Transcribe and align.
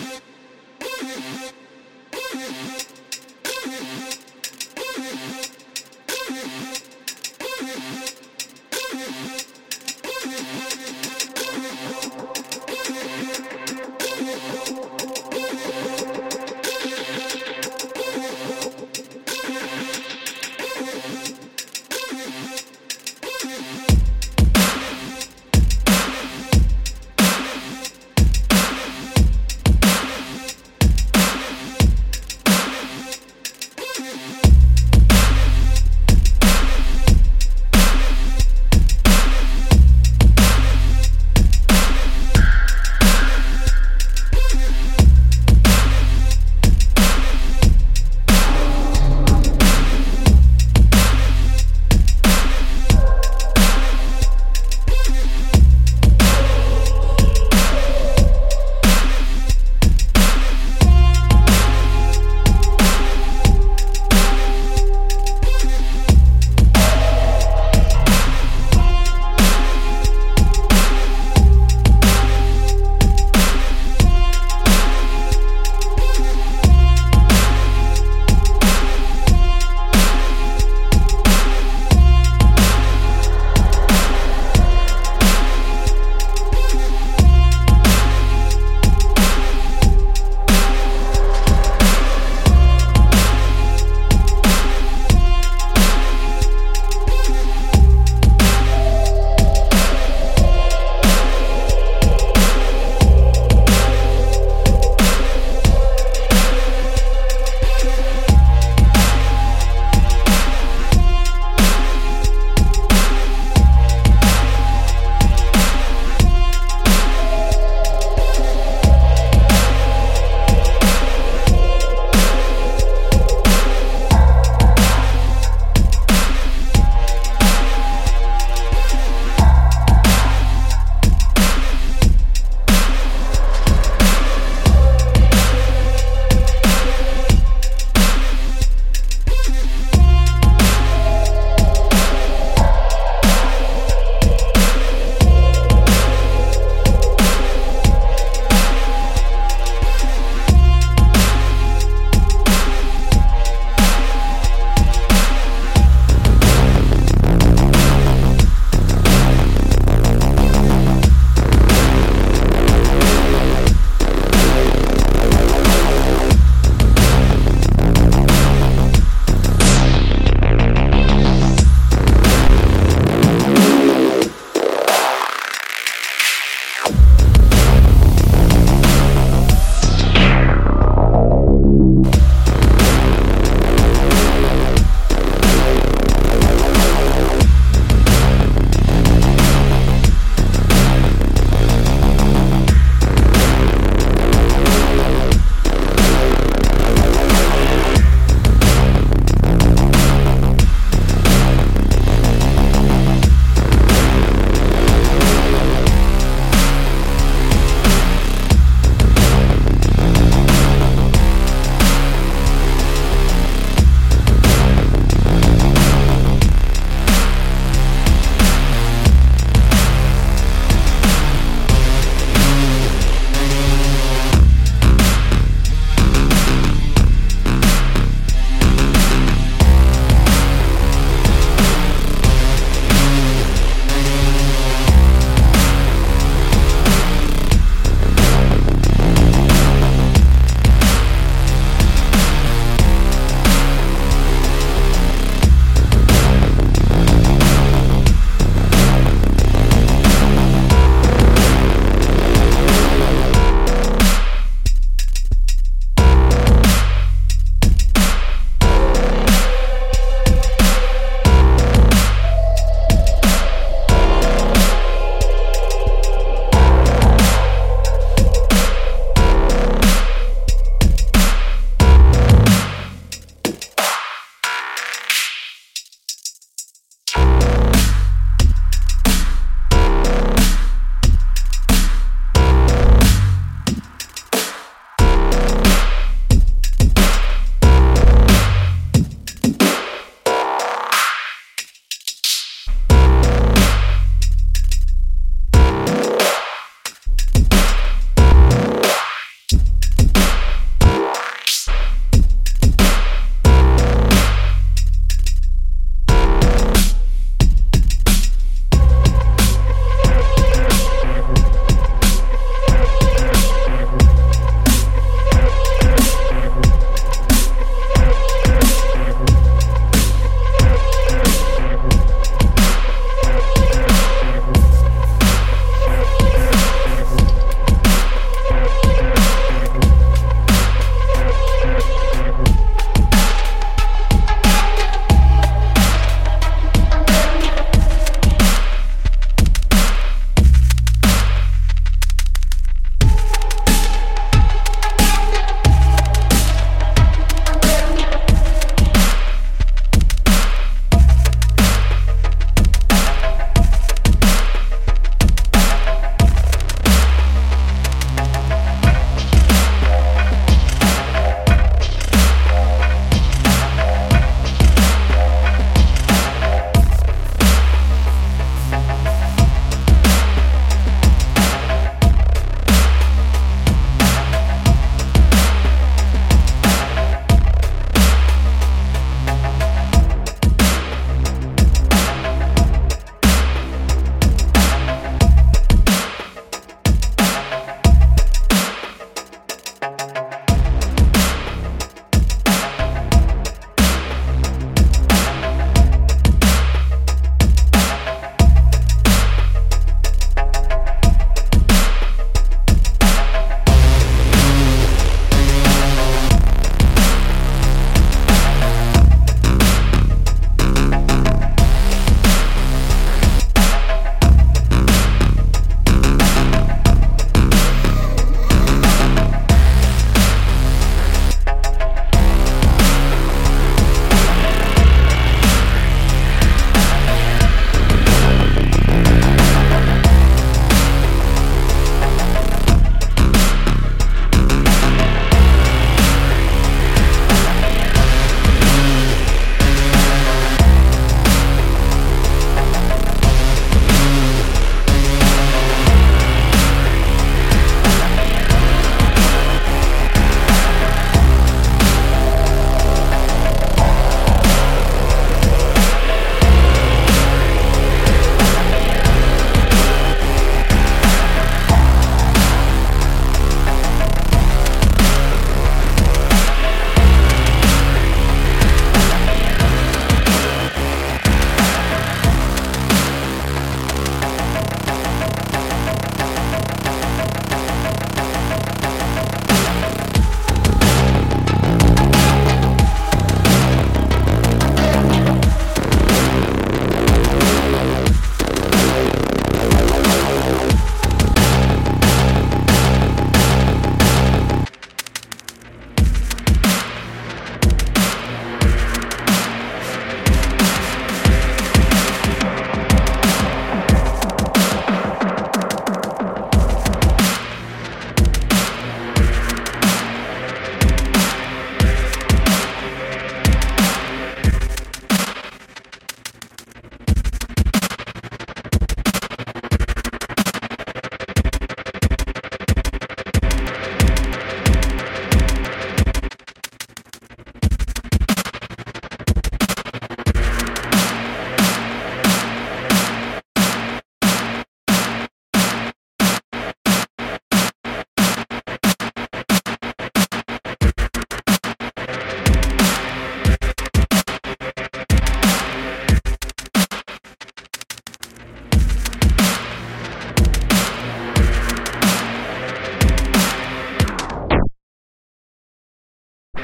Yeah. 0.00 0.29